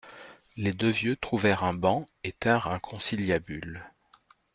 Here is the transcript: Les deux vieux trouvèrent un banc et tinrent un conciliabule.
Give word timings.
Les 0.57 0.73
deux 0.73 0.89
vieux 0.89 1.15
trouvèrent 1.15 1.63
un 1.63 1.75
banc 1.75 2.07
et 2.23 2.31
tinrent 2.31 2.65
un 2.65 2.79
conciliabule. 2.79 3.87